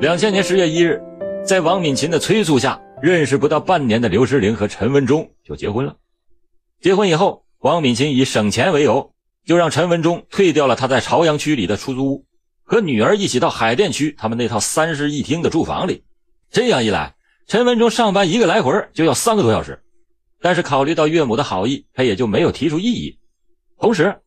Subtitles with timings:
[0.00, 0.98] 两千年十月一日，
[1.44, 5.94] 在王敏琴的催促下，认识不到半年的刘诗玲和陈文忠就结婚了。
[6.80, 9.12] 结婚以后，王敏琴以省钱为由，
[9.44, 12.24] 就让陈文忠退掉了他在朝阳区里的出租屋，
[12.62, 16.02] 和女儿一起到海淀区他们那套三室一厅的住房里。
[16.50, 17.14] 这样一来，
[17.46, 19.78] 陈文忠上班一个来回就要三个多小时。
[20.40, 23.18] 但是考虑到岳母的好意，他也就没有提出异议。
[23.78, 24.18] 同时，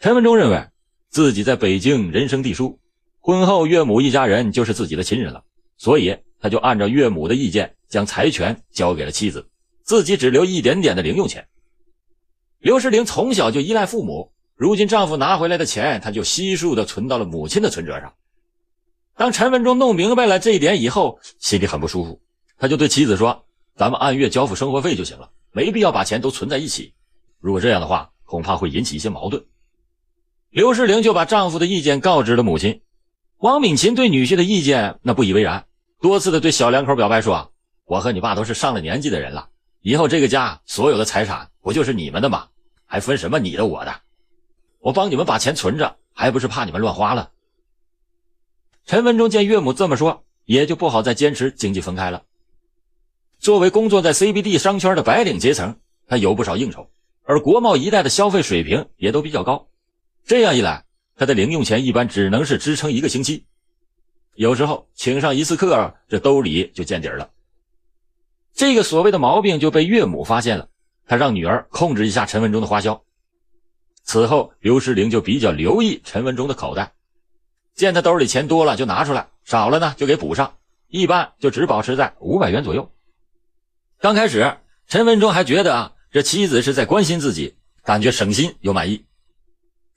[0.00, 0.60] 陈文忠认为
[1.08, 2.76] 自己在北京人生地疏。
[3.20, 5.44] 婚后，岳母一家人就是自己的亲人了，
[5.76, 9.46] 所以他就按照岳母的意见，将财权交给了妻子，
[9.82, 11.46] 自己只留一点点的零用钱。
[12.60, 18.12] 刘诗玲从小就依赖父母，如今丈夫拿回来的钱，她就悉数的存到了母亲的存折上。
[19.16, 22.18] 当陈文忠弄明白了这一点以后，心里很不舒服，
[22.56, 23.44] 他就对妻子说
[23.76, 26.94] ：“咱们按月交付生活费就行了，没必要把钱都存在一起。
[27.38, 29.44] 如果这样的话，恐怕会引起一些矛盾。”
[30.50, 32.80] 刘诗玲就把丈夫的意见告知了母亲。
[33.40, 35.64] 王敏琴对女婿的意见那不以为然，
[35.98, 37.50] 多次的对小两口表白说
[37.86, 39.48] ：“我和你爸都是上了年纪的人了，
[39.80, 42.48] 以后这个家所有的财产不就是你们的吗？
[42.84, 43.94] 还分什么你的我的？
[44.80, 47.30] 我帮你们把钱存着，还不是怕你们乱花了？”
[48.84, 52.22] 陈文忠见岳母这么说，也就不好再坚持经济分开了。
[53.38, 55.74] 作为工作在 CBD 商圈的白领阶层，
[56.06, 56.90] 他有不少应酬，
[57.24, 59.66] 而国贸一带的消费水平也都比较高，
[60.26, 60.84] 这样一来。
[61.20, 63.44] 他的零用钱一般只能是支撑一个星期，
[64.36, 67.28] 有时候请上一次客，这兜里就见底儿了。
[68.54, 70.70] 这个所谓的毛病就被岳母发现了，
[71.06, 73.04] 他让女儿控制一下陈文忠的花销。
[74.02, 76.94] 此后，刘诗玲就比较留意陈文忠的口袋，
[77.74, 80.56] 见他兜里钱多了就拿出来，少了呢就给补上，
[80.88, 82.90] 一般就只保持在五百元左右。
[83.98, 84.56] 刚开始，
[84.86, 89.04] 陈文忠还觉得啊，这妻子是在关心自己，感觉省心又满意。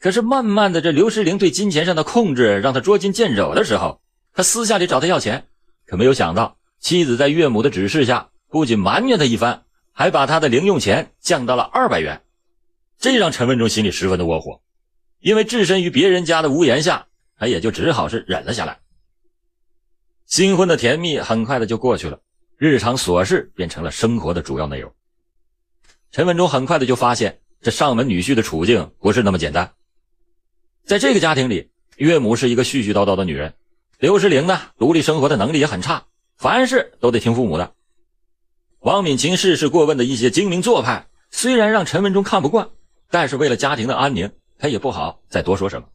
[0.04, 4.02] 可是慢慢的，这刘诗玲对金钱上的控制让他捉襟见肘的时候，
[4.34, 5.48] 他私下里找他要钱，
[5.86, 9.64] 可没有想到妻子在岳母的指示下，不仅埋怨他一番，
[9.94, 12.22] 还把他的零用钱降到了二百元，
[13.00, 14.62] 这让陈文忠心里十分的窝火，
[15.22, 17.08] 因为置身于别人家的屋檐下，
[17.38, 18.78] 他也就只好是忍了下来。
[20.26, 22.20] 新婚的甜蜜很快的就过去了，
[22.58, 24.94] 日常琐事变成了生活的主要内容。
[26.12, 29.74] 陈文忠很快的就发现，这上门女婿的处境不是那么简单。
[30.86, 33.54] 在这个家庭里，岳母是一个絮絮叨叨的女人，
[34.00, 36.06] 刘诗玲呢，独立生活的能力也很差，
[36.36, 37.74] 凡事都得听父母的。
[38.80, 42.70] 王敏琴事事过问的一些精明做派，虽然让陈文忠看不惯，
[43.10, 44.30] 但是为了家庭的安宁，
[44.60, 45.88] 他也不好再多说什么。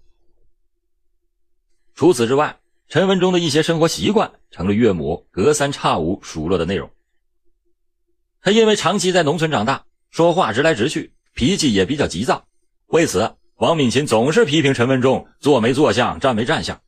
[1.94, 6.90] 除此之外，陈文忠的一些生活习惯成了岳母隔三差五数落的内容。
[8.40, 12.46] 他因为长期在农村长大，说话直来直去，脾气也比较急躁，
[12.86, 13.34] 为此。
[13.58, 16.80] 王敏琴总是批评陈文忠坐没坐相，站没站相，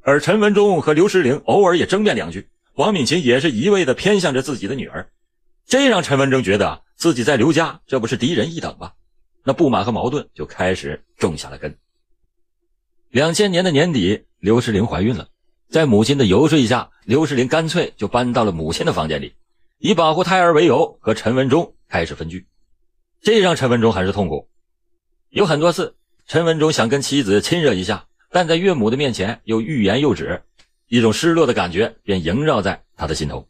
[0.00, 5.06] 而陈文忠和刘诗玲偶尔也争辩两句，王敏琴也是一味的偏向着自己的女儿，
[5.66, 8.92] 这让陈文忠觉得自己在刘家这不是低人一等吗？
[9.44, 11.76] 那不满和矛盾就开始种下了根。
[13.10, 15.28] 两千年的年底，刘诗玲怀孕了，
[15.68, 19.34] 在母亲的游说下，刘诗玲干脆就搬到了母亲的房间里，
[19.78, 22.46] 以保护胎儿为由和陈文忠开始分居，
[23.20, 24.48] 这让陈文忠很是痛苦，
[25.28, 25.94] 有很多次。
[26.26, 30.42] 陈文忠想跟妻子亲热一下，但在岳母的面前又欲言又止，
[30.88, 33.46] 一种失落的感觉便萦绕在他的心头。